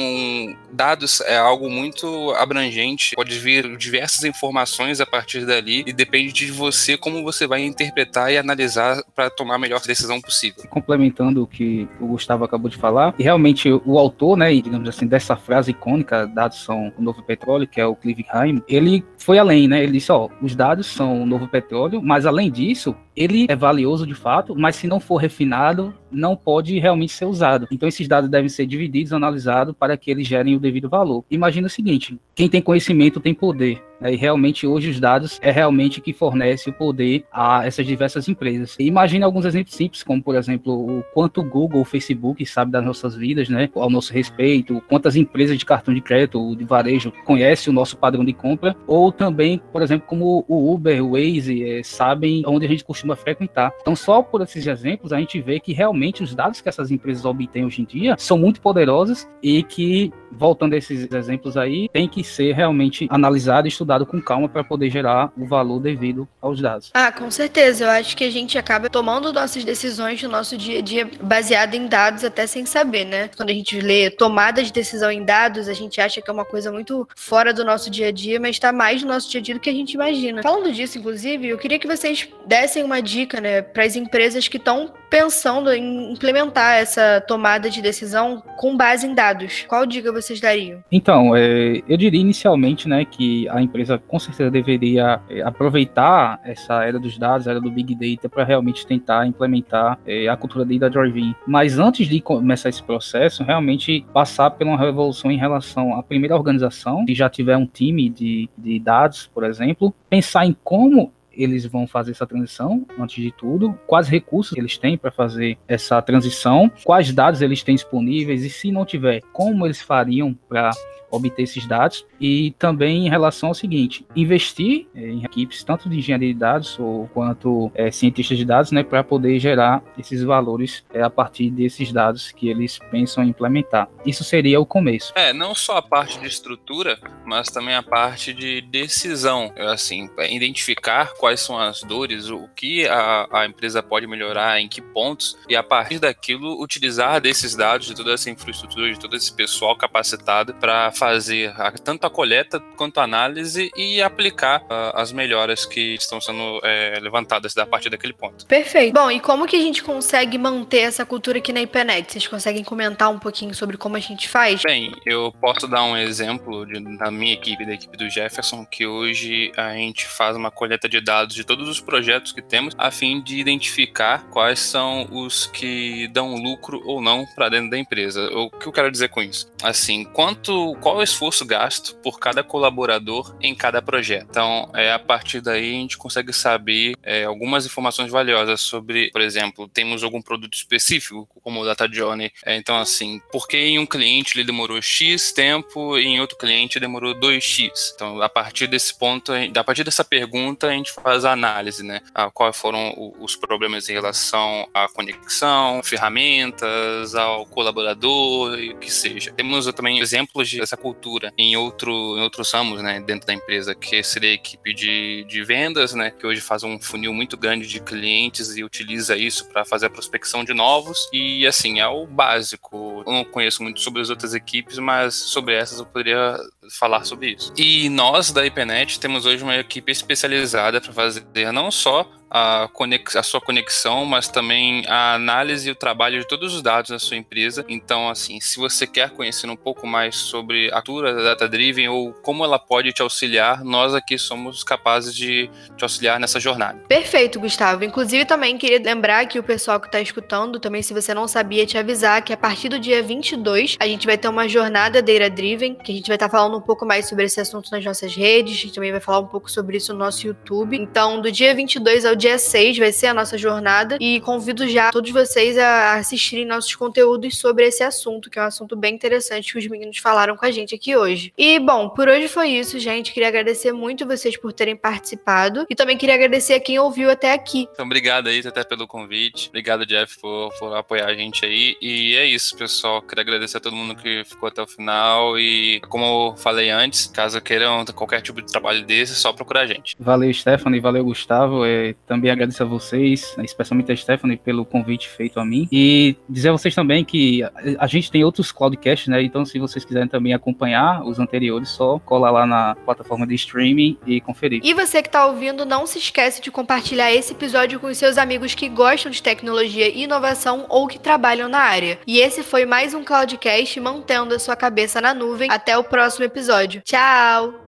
dados 0.72 1.22
é 1.22 1.38
algo 1.38 1.70
muito 1.70 2.32
abrangente, 2.32 3.16
pode 3.16 3.38
vir 3.39 3.78
diversas 3.78 4.24
informações 4.24 5.00
a 5.00 5.06
partir 5.06 5.46
dali 5.46 5.84
e 5.86 5.94
depende 5.94 6.34
de 6.34 6.51
você 6.51 6.98
como 6.98 7.24
você 7.24 7.48
vai 7.48 7.62
interpretar 7.62 8.09
coletar 8.10 8.32
e 8.32 8.38
analisar 8.38 9.01
para 9.16 9.30
tomar 9.30 9.56
a 9.56 9.60
melhor 9.60 9.80
decisão 9.82 10.20
possível. 10.20 10.63
Complementando 10.70 11.44
o 11.44 11.48
que 11.48 11.88
o 12.00 12.08
Gustavo 12.08 12.44
acabou 12.44 12.70
de 12.70 12.78
falar, 12.78 13.13
e 13.18 13.24
realmente 13.24 13.70
o 13.72 14.00
autor, 14.00 14.36
né, 14.36 14.54
digamos 14.54 14.89
assim, 14.89 15.06
dessa 15.06 15.36
frase 15.36 15.72
icônica, 15.72 16.25
dados 16.25 16.63
são 16.63 16.92
o 16.98 17.01
novo 17.01 17.22
petróleo, 17.24 17.68
que 17.68 17.80
é 17.80 17.86
o 17.86 17.96
Clive 17.96 18.25
Haim, 18.30 18.62
ele 18.68 19.06
foi 19.18 19.38
além, 19.38 19.68
né? 19.68 19.84
Ele 19.84 19.94
disse, 19.94 20.12
ó, 20.12 20.28
os 20.42 20.56
dados 20.56 20.88
são 20.88 21.22
o 21.22 21.25
novo 21.25 21.48
petróleo, 21.48 22.01
mas 22.01 22.25
além 22.25 22.51
disso, 22.51 22.96
ele 23.16 23.46
é 23.50 23.56
valioso 23.56 24.08
de 24.08 24.16
fato, 24.16 24.56
mas 24.56 24.75
se 24.75 24.88
não 24.88 25.00
for 25.00 25.18
refinado, 25.18 25.94
não 26.12 26.36
pode 26.36 26.78
realmente 26.80 27.13
ser 27.13 27.25
usado. 27.25 27.68
Então 27.72 27.88
esses 27.88 28.08
dados 28.08 28.30
devem 28.30 28.50
ser 28.50 28.66
divididos, 28.66 29.13
analisados 29.13 29.75
para 29.78 29.98
que 29.98 30.12
eles 30.12 30.28
gerem 30.28 30.56
o 30.56 30.60
devido 30.60 30.89
valor. 30.89 31.24
Imagina 31.30 31.68
o 31.68 31.70
seguinte: 31.70 32.18
quem 32.36 32.50
tem 32.50 32.62
conhecimento 32.62 33.20
tem 33.20 33.34
poder. 33.34 33.82
Né? 34.00 34.13
E 34.13 34.16
realmente 34.16 34.66
hoje 34.66 34.89
os 34.89 35.00
dados 35.00 35.39
é 35.42 35.51
realmente 35.51 36.01
que 36.01 36.13
fornece 36.13 36.70
o 36.70 36.74
poder 36.74 37.25
a 37.32 37.66
essas 37.66 37.86
diversas 37.86 38.28
empresas. 38.28 38.75
Imagine 38.80 39.24
alguns 39.24 39.46
exemplos 39.46 39.75
simples, 39.75 40.04
como 40.04 40.22
por 40.22 40.36
exemplo 40.36 40.74
o 40.74 41.04
quanto 41.13 41.42
o 41.42 41.44
Google, 41.44 41.82
o 41.82 41.86
Facebook 41.86 42.46
sabe 42.46 42.72
das 42.72 42.86
nossas 42.86 43.16
vidas, 43.16 43.50
né? 43.50 43.70
Ao 43.75 43.89
nosso 43.89 44.13
respeito, 44.13 44.82
quantas 44.88 45.16
empresas 45.16 45.58
de 45.58 45.66
cartão 45.66 45.94
de 45.94 46.01
crédito 46.01 46.39
ou 46.39 46.56
de 46.56 46.63
varejo 46.63 47.12
conhecem 47.25 47.72
o 47.72 47.74
nosso 47.74 47.98
padrão 47.98 48.24
de 48.24 48.34
compra, 48.34 48.75
ou 48.88 49.12
também, 49.12 49.62
por 49.72 49.82
exemplo, 49.82 50.08
como 50.08 50.46
o 50.48 50.74
Uber, 50.74 51.04
o 51.04 51.12
Waze, 51.12 51.63
é, 51.63 51.84
sabem 51.84 52.44
onde 52.46 52.66
a 52.66 52.70
gente 52.70 52.84
costuma 52.84 53.16
frequentar. 53.16 53.74
Então, 53.82 53.96
só 53.96 54.22
por 54.22 54.42
esses 54.42 54.66
exemplos, 54.66 55.12
a 55.12 55.20
gente 55.20 55.42
vê 55.42 55.60
que 55.60 55.74
realmente 55.74 55.99
os 56.22 56.34
dados 56.34 56.62
que 56.62 56.70
essas 56.70 56.91
empresas 56.91 57.25
obtêm 57.25 57.65
hoje 57.65 57.82
em 57.82 57.86
dia 57.86 58.15
são 58.18 58.38
muito 58.38 58.62
poderosos 58.62 59.27
e 59.44 59.63
que, 59.63 60.12
voltando 60.32 60.74
a 60.74 60.77
esses 60.77 61.12
exemplos 61.12 61.58
aí, 61.58 61.89
tem 61.89 62.08
que 62.08 62.24
ser 62.24 62.53
realmente 62.53 63.08
analisado 63.10 63.68
e 63.68 63.70
estudado 63.70 64.06
com 64.06 64.22
calma 64.22 64.50
para 64.50 64.63
poder 64.63 64.89
gerar 64.89 65.32
o 65.38 65.46
valor 65.46 65.79
devido 65.79 66.27
aos 66.41 66.62
dados. 66.62 66.91
Ah, 66.94 67.12
com 67.12 67.29
certeza. 67.29 67.86
Eu 67.86 67.89
acho 67.89 68.15
que 68.15 68.24
a 68.24 68.32
gente 68.32 68.58
acaba 68.58 68.89
tomando 68.89 69.32
nossas 69.34 69.63
decisões 69.63 70.22
no 70.24 70.29
nosso 70.29 70.58
dia 70.58 70.79
a 70.79 70.82
dia 70.82 71.10
baseado 71.22 71.75
em 71.75 71.88
dados 71.88 72.24
até 72.24 72.48
sem 72.48 72.65
saber, 72.65 73.06
né? 73.06 73.29
Quando 73.36 73.50
a 73.50 73.53
gente 73.53 73.79
lê 73.79 74.10
tomada 74.10 74.63
de 74.63 74.72
decisão 74.72 75.12
em 75.12 75.24
dados, 75.24 75.68
a 75.68 75.74
gente 75.74 76.01
acha 76.01 76.22
que 76.22 76.29
é 76.29 76.34
uma 76.34 76.46
coisa 76.46 76.72
muito 76.72 77.08
fora 77.15 77.53
do 77.53 77.63
nosso 77.63 77.89
dia 77.89 78.08
a 78.08 78.12
dia, 78.12 78.39
mas 78.39 78.51
está 78.51 78.72
mais 78.72 79.01
no 79.01 79.10
nosso 79.10 79.29
dia 79.29 79.39
a 79.39 79.44
dia 79.44 79.56
do 79.56 79.60
que 79.60 79.70
a 79.70 79.74
gente 79.74 79.94
imagina. 79.94 80.41
Falando 80.41 80.72
disso, 80.72 80.98
inclusive, 80.98 81.48
eu 81.48 81.58
queria 81.58 81.79
que 81.79 81.88
vocês 81.88 82.27
dessem 82.46 82.84
uma 82.84 83.01
dica, 83.01 83.41
né, 83.41 83.62
para 83.62 83.84
as 83.84 83.96
empresas 83.96 84.48
que 84.48 84.58
estão 84.58 84.94
pensando 85.10 85.72
em 85.74 85.88
implementar 85.89 86.75
essa 86.75 87.22
tomada 87.27 87.69
de 87.69 87.81
decisão 87.81 88.41
com 88.58 88.75
base 88.75 89.08
em 89.08 89.13
dados. 89.13 89.65
Qual 89.67 89.86
dica 89.86 90.12
vocês 90.12 90.39
dariam? 90.39 90.84
Então, 90.91 91.36
é, 91.36 91.81
eu 91.88 91.98
diria 91.98 92.19
inicialmente, 92.19 92.88
né, 92.88 93.05
que 93.05 93.48
a 93.50 93.62
empresa 93.62 93.98
com 93.98 94.19
certeza 94.19 94.51
deveria 94.51 95.19
é, 95.29 95.41
aproveitar 95.41 96.39
essa 96.43 96.84
era 96.84 97.00
dos 97.00 97.17
dados, 97.17 97.48
era 97.48 97.60
do 97.60 97.72
Big 97.72 97.96
Data, 97.96 98.29
para 98.29 98.43
realmente 98.43 98.86
tentar 98.86 99.25
implementar 99.25 100.00
é, 100.05 100.27
a 100.27 100.38
cultura 100.38 100.65
Data 100.65 100.89
Driven. 100.89 101.36
Mas 101.48 101.79
antes 101.79 102.08
de 102.08 102.22
começar 102.22 102.69
esse 102.69 102.84
processo, 102.84 103.43
realmente 103.43 104.05
passar 104.13 104.55
uma 104.62 104.77
revolução 104.77 105.31
em 105.31 105.38
relação 105.38 105.96
à 105.96 106.03
primeira 106.03 106.36
organização, 106.36 107.05
que 107.05 107.15
já 107.15 107.29
tiver 107.29 107.58
um 107.58 107.65
time 107.65 108.10
de, 108.10 108.50
de 108.58 108.79
dados, 108.79 109.29
por 109.34 109.43
exemplo, 109.43 109.93
pensar 110.10 110.46
em 110.46 110.55
como 110.63 111.12
eles 111.41 111.65
vão 111.65 111.88
fazer 111.88 112.12
essa 112.12 112.27
transição, 112.27 112.86
antes 113.00 113.24
de 113.24 113.31
tudo, 113.31 113.74
quais 113.88 114.08
recursos 114.08 114.58
eles 114.58 114.77
têm 114.77 114.98
para 114.98 115.12
fazer 115.12 115.58
essa 115.67 116.01
transição, 116.01 116.72
quais 116.84 117.13
dados 117.13 117.41
eles 117.41 117.63
têm 117.63 117.75
disponíveis? 117.75 118.43
E 118.43 118.50
se 118.50 118.72
não 118.72 118.86
tiver, 118.86 119.22
como 119.31 119.65
eles 119.65 119.81
fariam 119.81 120.38
para 120.48 120.72
obter 121.12 121.44
esses 121.44 121.66
dados 121.66 122.06
e 122.20 122.51
também 122.58 123.06
em 123.06 123.10
relação 123.10 123.50
ao 123.50 123.56
seguinte, 123.56 124.06
investir 124.16 124.88
é, 124.96 125.08
em 125.08 125.24
equipes 125.24 125.63
tanto 125.63 125.89
de 125.89 125.98
engenharia 125.98 126.34
de 126.34 126.39
dados 126.39 126.78
ou 126.80 127.08
quanto 127.13 127.72
é, 127.75 127.92
cientistas 127.92 128.38
de 128.38 128.46
dados, 128.46 128.72
né, 128.72 128.84
para 128.84 129.04
poder 129.04 129.39
gerar 129.39 129.84
esses 129.98 130.24
valores 130.24 130.84
é, 130.94 131.01
a 131.01 131.10
partir 131.10 131.50
desses 131.50 131.92
dados 131.92 132.32
que 132.32 132.50
eles 132.50 132.80
pensam 132.92 133.24
em 133.24 133.30
implementar. 133.30 133.89
Isso 134.06 134.24
seria 134.24 134.60
o 134.60 134.66
começo. 134.66 135.13
É, 135.16 135.34
não 135.34 135.54
só 135.56 135.78
a 135.78 135.82
parte 135.82 136.20
de 136.20 136.28
estrutura, 136.28 137.00
mas 137.25 137.50
também 137.50 137.75
a 137.75 137.84
parte 137.84 138.34
de 138.34 138.62
decisão, 138.62 139.54
assim, 139.72 140.10
identificar 140.30 141.13
quais 141.13 141.39
são 141.39 141.58
as 141.58 141.82
dores, 141.84 142.30
o 142.30 142.48
que 142.56 142.88
a, 142.88 143.28
a 143.32 143.46
empresa 143.46 143.82
pode 143.82 144.08
melhorar, 144.08 144.60
em 144.60 144.68
que 144.68 144.82
pontos, 144.82 145.38
e 145.48 145.56
a 145.56 145.63
partir 145.63 146.00
daquilo 146.00 146.62
utilizar 146.62 147.22
desses 147.22 147.56
dados, 147.56 147.88
de 147.88 147.96
toda 147.96 148.13
essa 148.13 148.30
infraestrutura, 148.30 148.92
de 148.92 149.00
todo 149.00 149.16
esse 149.16 149.34
pessoal 149.34 149.75
capacitado 149.75 150.54
para 150.56 150.92
fazer 151.00 151.53
a, 151.56 151.72
tanto 151.72 152.06
a 152.06 152.10
coleta 152.10 152.60
quanto 152.75 153.00
a 153.00 153.03
análise 153.03 153.72
e 153.77 154.01
aplicar 154.01 154.62
uh, 154.63 154.91
as 154.96 155.13
melhoras 155.13 155.65
que 155.65 155.96
estão 155.96 156.20
sendo 156.20 156.60
é, 156.63 157.00
levantadas 157.00 157.58
a 157.58 157.65
partir 157.65 157.89
daquele 157.89 158.12
ponto. 158.12 158.46
Perfeito. 158.46 158.94
Bom, 158.94 159.10
e 159.10 159.20
como 159.22 159.48
que 159.48 159.56
a 159.56 159.62
gente 159.62 159.82
consegue 159.82 160.38
manter 160.38 160.79
essa 160.79 161.06
cultura 161.06 161.38
aqui 161.38 161.53
na 161.53 161.62
IPNET? 161.62 162.12
Vocês 162.12 162.27
conseguem 162.27 162.63
comentar 162.63 163.10
um 163.10 163.18
pouquinho 163.18 163.53
sobre 163.56 163.77
como 163.77 163.96
a 163.96 164.00
gente 164.00 164.27
faz? 164.27 164.62
Bem, 164.62 164.91
eu 165.06 165.34
posso 165.39 165.68
dar 165.68 165.84
um 165.84 165.96
exemplo 165.96 166.65
de, 166.65 166.98
da 166.98 167.10
minha 167.10 167.34
equipe, 167.34 167.65
da 167.65 167.74
equipe 167.74 167.96
do 167.96 168.10
Jefferson, 168.10 168.65
que 168.65 168.86
hoje 168.86 169.51
a 169.56 169.74
gente 169.74 170.06
faz 170.06 170.36
uma 170.36 170.51
coleta 170.51 170.89
de 170.89 171.00
dados 171.00 171.34
de 171.34 171.46
todos 171.46 171.70
os 171.70 171.79
projetos 171.79 172.34
que 172.34 172.41
temos, 172.41 172.75
a 172.77 172.91
fim 172.91 173.22
de 173.22 173.39
identificar 173.39 174.25
quais 174.29 174.60
são 174.60 175.08
os 175.12 175.48
que 175.48 176.08
dão 176.10 176.36
lucro 176.36 176.82
ou 176.86 177.01
não 177.01 177.25
para 177.36 177.48
dentro 177.48 177.70
da 177.70 177.77
empresa. 177.77 178.29
O 178.34 178.50
que 178.50 178.68
eu 178.68 178.72
quero 178.72 178.91
dizer 178.91 179.10
com 179.10 179.22
isso? 179.22 179.50
Assim, 179.63 180.03
quanto 180.03 180.75
qual 180.89 180.98
o 180.98 181.03
esforço 181.03 181.46
gasto 181.46 181.96
por 181.98 182.19
cada 182.19 182.43
colaborador 182.43 183.36
em 183.39 183.53
cada 183.53 183.79
projeto. 183.79 184.25
Então, 184.27 184.72
é, 184.74 184.91
a 184.91 184.98
partir 184.98 185.39
daí, 185.39 185.69
a 185.69 185.79
gente 185.81 185.98
consegue 186.00 186.34
saber 186.34 186.96
é, 187.03 187.25
algumas 187.25 187.63
informações 187.63 188.10
valiosas 188.10 188.60
sobre, 188.62 189.12
por 189.12 189.22
exemplo, 189.22 189.67
temos 189.67 190.03
algum 190.03 190.19
produto 190.19 190.55
específico, 190.55 191.29
como 191.43 191.62
o 191.62 191.65
Data 191.65 191.88
Journey. 191.91 192.31
É, 192.43 192.55
então, 192.55 192.75
assim, 192.75 193.22
por 193.31 193.48
que 193.48 193.58
em 193.58 193.77
um 193.77 193.86
cliente 193.86 194.36
ele 194.36 194.43
demorou 194.43 194.81
X 194.81 195.31
tempo 195.31 195.96
e 195.96 196.08
em 196.08 196.19
outro 196.19 196.36
cliente 196.38 196.79
demorou 196.79 197.13
2X? 197.13 197.69
Então, 197.93 198.19
a 198.19 198.29
partir 198.29 198.65
desse 198.65 198.98
ponto, 198.98 199.31
a 199.31 199.63
partir 199.63 199.84
dessa 199.84 200.03
pergunta, 200.03 200.67
a 200.67 200.72
gente 200.72 200.91
faz 200.91 201.24
a 201.24 201.34
análise, 201.34 201.84
né? 201.84 202.01
A 202.15 202.31
quais 202.31 202.58
foram 202.58 203.13
os 203.19 203.36
problemas 203.36 203.88
em 203.89 203.93
relação 203.93 204.67
à 204.74 204.88
conexão, 204.89 205.84
ferramentas, 205.84 207.13
ao 207.13 207.46
colaborador 207.46 208.58
e 208.58 208.72
o 208.72 208.77
que 208.77 208.91
seja. 208.91 209.31
Temos 209.34 209.72
também 209.74 210.00
exemplos 210.00 210.51
dessa 210.51 210.78
cultura 210.79 211.33
em, 211.38 211.55
outro, 211.55 211.91
em 212.17 212.21
outros 212.21 212.51
ramos, 212.51 212.81
né, 212.81 213.00
dentro 213.00 213.27
da 213.27 213.33
empresa, 213.33 213.75
que 213.75 214.01
seria 214.03 214.31
a 214.31 214.33
equipe 214.33 214.74
de, 214.74 215.25
de 215.27 215.43
vendas, 215.43 215.93
né, 215.93 216.12
que 216.12 216.25
hoje 216.25 216.41
faz 216.41 216.63
um 216.63 216.79
funil 216.79 217.13
muito 217.13 217.38
grande 217.38 217.67
de 217.67 217.79
clientes 217.79 218.55
e 218.55 218.63
utiliza 218.63 219.15
isso 219.15 219.45
para 219.50 219.65
fazer 219.65 219.88
a 219.88 219.89
prospecção 219.89 220.43
de 220.43 220.53
novos. 220.53 221.09
E 221.13 221.45
assim, 221.45 221.79
é 221.79 221.88
o 221.88 222.05
básico. 222.05 223.03
Eu 223.05 223.13
não 223.13 223.25
conheço 223.25 223.62
muito 223.63 223.79
sobre 223.79 224.01
as 224.01 224.09
outras 224.09 224.33
equipes, 224.33 224.77
mas 224.77 225.13
sobre 225.15 225.55
essas 225.55 225.79
eu 225.79 225.86
poderia 225.86 226.38
falar 226.70 227.04
sobre 227.04 227.32
isso. 227.32 227.54
E 227.58 227.90
nós 227.90 228.32
da 228.32 228.46
IPNET 228.46 229.00
temos 229.00 229.26
hoje 229.26 229.44
uma 229.44 229.56
equipe 229.58 229.92
especializada 229.92 230.82
para 230.82 230.94
fazer 230.94 231.52
não 231.52 231.72
só 231.72 232.10
a, 232.30 232.70
a 233.16 233.24
sua 233.24 233.42
conexão, 233.42 234.06
mas 234.06 234.28
também 234.28 234.86
a 234.88 235.16
análise 235.16 235.68
e 235.68 235.72
o 235.72 235.76
trabalho 235.76 236.20
de 236.20 236.28
todos 236.28 236.54
os 236.54 236.62
dados 236.62 236.92
da 236.92 237.00
sua 237.00 237.18
empresa. 237.18 237.66
Então, 237.68 238.10
assim, 238.10 238.40
se 238.40 238.58
você 238.58 238.86
quer 238.86 239.10
conhecer 239.10 239.50
um 239.50 239.56
pouco 239.56 239.88
mais 239.88 240.16
sobre 240.16 240.72
a 240.72 240.82
cultura 240.82 241.14
da 241.14 241.24
Data 241.24 241.50
Driven 241.50 241.90
ou 241.90 242.14
como 242.14 242.44
ela 242.44 242.60
pode 242.60 242.94
te 242.94 243.02
auxiliar, 243.02 243.64
nós 243.64 243.96
aqui 243.96 244.18
somos 244.18 244.64
capazes 244.64 245.16
de 245.16 245.50
te 245.76 245.84
auxiliar 245.84 246.20
nessa 246.20 246.40
jornada. 246.40 246.80
Perfeito, 246.88 247.40
Gustavo. 247.40 247.84
Inclusive, 247.84 248.26
também 248.26 248.58
queria 248.58 248.80
lembrar 248.80 249.26
que 249.26 249.40
o 249.40 249.44
pessoal 249.44 249.80
que 249.80 249.88
está 249.88 250.00
escutando, 250.00 250.60
também 250.60 250.84
se 250.84 250.94
você 250.94 251.14
não 251.14 251.28
sabia, 251.28 251.66
te 251.66 251.78
avisar 251.78 252.22
que 252.22 252.34
a 252.34 252.38
partir 252.38 252.70
do 252.70 252.80
dia 252.80 253.02
22 253.02 253.78
a 253.80 253.88
gente 253.88 254.06
vai 254.06 254.18
ter 254.18 254.28
uma 254.28 254.48
jornada 254.48 255.02
Data 255.02 255.30
Driven, 255.30 255.76
que 255.76 255.92
a 255.92 255.96
gente 255.96 256.08
vai 256.08 256.16
estar 256.16 256.30
tá 256.30 256.38
falando 256.38 256.59
um 256.60 256.62
pouco 256.62 256.86
mais 256.86 257.08
sobre 257.08 257.25
esse 257.25 257.39
assunto 257.39 257.72
nas 257.72 257.84
nossas 257.84 258.16
redes, 258.16 258.54
a 258.54 258.62
gente 258.62 258.74
também 258.74 258.92
vai 258.92 259.00
falar 259.00 259.20
um 259.20 259.28
pouco 259.28 259.50
sobre 259.50 259.78
isso 259.78 259.94
no 259.94 260.00
nosso 260.00 260.28
YouTube. 260.28 260.78
Então, 260.78 261.22
do 261.22 261.32
dia 261.32 261.56
22 261.56 262.06
ao 262.06 262.16
dia 262.16 262.38
6 262.38 262.78
vai 262.78 262.92
ser 262.92 263.08
a 263.08 263.13
nossa 263.13 263.38
jornada 263.38 263.98
e 264.00 264.20
convido 264.22 264.68
já 264.68 264.92
todos 264.92 265.12
vocês 265.12 265.58
a 265.58 265.96
assistirem 265.96 266.46
nossos 266.46 266.75
conteúdos 266.75 267.38
sobre 267.38 267.66
esse 267.66 267.84
assunto, 267.84 268.30
que 268.30 268.38
é 268.38 268.42
um 268.42 268.46
assunto 268.46 268.75
bem 268.75 268.94
interessante 268.94 269.51
que 269.51 269.58
os 269.58 269.68
meninos 269.68 269.98
falaram 269.98 270.36
com 270.36 270.46
a 270.46 270.51
gente 270.51 270.75
aqui 270.75 270.96
hoje. 270.96 271.34
E 271.38 271.60
bom, 271.60 271.89
por 271.89 272.08
hoje 272.08 272.28
foi 272.28 272.50
isso, 272.50 272.78
gente. 272.80 273.13
Queria 273.13 273.30
agradecer 273.30 273.72
muito 273.72 274.06
vocês 274.06 274.38
por 274.38 274.54
terem 274.54 274.75
participado 274.75 275.66
e 275.70 275.75
também 275.75 275.98
queria 275.98 276.16
agradecer 276.16 276.54
a 276.54 276.60
quem 276.60 276.78
ouviu 276.80 277.10
até 277.10 277.34
aqui. 277.34 277.68
Então, 277.72 277.86
obrigado 277.86 278.28
aí 278.28 278.46
até 278.46 278.63
pelo 278.63 278.88
convite. 278.88 279.50
Obrigado, 279.50 279.86
Jeff, 279.86 280.20
por, 280.20 280.50
por 280.60 280.75
apoiar 280.75 281.08
a 281.08 281.13
gente 281.13 281.46
aí. 281.46 281.78
E 281.82 282.16
é 282.16 282.25
isso, 282.25 282.56
pessoal. 282.58 283.01
Queria 283.01 283.22
agradecer 283.22 283.58
a 283.58 283.62
todo 283.62 283.75
mundo 283.75 283.96
que 283.96 284.24
ficou 284.25 284.50
até 284.50 284.62
o 284.62 284.68
final 284.68 285.39
e 285.39 285.80
como 285.88 286.06
eu 286.06 286.38
falei 286.38 286.49
antes, 286.58 287.08
caso 287.08 287.39
queiram 287.41 287.86
qualquer 287.96 288.22
tipo 288.22 288.41
de 288.41 288.51
trabalho 288.51 288.86
desse, 288.86 289.13
é 289.13 289.15
só 289.15 289.32
procurar 289.34 289.62
a 289.62 289.68
gente. 289.68 289.96
Valeu, 290.00 290.34
Stephanie, 290.34 290.79
valeu, 290.79 291.03
Gustavo. 291.03 291.65
É, 291.65 291.96
também 292.08 292.32
agradeço 292.32 292.63
a 292.63 292.65
vocês, 292.65 293.34
né, 293.38 293.46
especialmente 293.46 293.91
a 293.91 293.96
Stephanie, 293.96 294.38
pelo 294.38 294.65
convite 294.65 295.08
feito 295.08 295.39
a 295.39 295.46
mim. 295.46 295.68
E 295.72 296.15
dizer 296.27 296.50
a 296.50 296.51
vocês 296.53 296.74
também 296.74 297.03
que 297.03 297.41
a 297.77 297.88
gente 297.88 298.12
tem 298.12 298.24
outros 298.24 298.51
cloudcasts, 298.51 299.08
né? 299.08 299.22
Então, 299.22 299.46
se 299.46 299.60
vocês 299.60 299.84
quiserem 299.86 300.08
também 300.08 300.34
acompanhar 300.34 301.03
os 301.06 301.20
anteriores, 301.20 301.70
só 301.70 302.00
colar 302.00 302.32
lá 302.32 302.46
na 302.46 302.75
plataforma 302.75 303.25
de 303.27 303.36
streaming 303.36 303.98
e 304.06 304.22
conferir. 304.22 304.62
E 304.63 304.74
você 304.74 305.01
que 305.01 305.08
está 305.08 305.25
ouvindo, 305.25 305.65
não 305.65 305.86
se 305.86 305.98
esquece 305.98 306.41
de 306.41 306.51
compartilhar 306.51 307.12
esse 307.12 307.34
episódio 307.34 307.79
com 307.79 307.88
os 307.88 307.98
seus 307.98 308.18
amigos 308.18 308.56
que 308.56 308.70
gostam 308.70 309.12
de 309.12 309.22
tecnologia 309.22 309.88
e 309.88 310.03
inovação 310.03 310.65
ou 310.70 310.88
que 310.88 311.00
trabalham 311.00 311.50
na 311.50 311.60
área. 311.60 312.00
E 312.06 312.20
esse 312.20 312.44
foi 312.44 312.65
mais 312.65 312.94
um 312.94 313.03
Cloudcast 313.03 313.79
mantendo 313.79 314.36
a 314.36 314.39
sua 314.39 314.56
cabeça 314.56 315.01
na 315.01 315.13
nuvem. 315.13 315.50
Até 315.51 315.77
o 315.77 315.84
próximo 315.84 316.25
episódio. 316.29 316.81
Tchau! 316.81 317.53